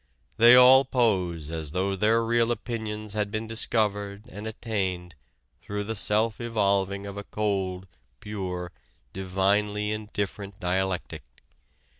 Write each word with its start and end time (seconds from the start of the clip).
"They 0.37 0.55
all 0.55 0.83
pose 0.83 1.51
as 1.51 1.73
though 1.73 1.95
their 1.95 2.23
real 2.23 2.51
opinions 2.51 3.13
had 3.13 3.29
been 3.29 3.45
discovered 3.45 4.25
and 4.29 4.47
attained 4.47 5.13
through 5.61 5.83
the 5.83 5.93
self 5.95 6.41
evolving 6.41 7.05
of 7.05 7.17
a 7.17 7.23
cold, 7.23 7.85
pure, 8.19 8.71
divinely 9.13 9.91
indifferent 9.91 10.59
dialectic... 10.59 11.21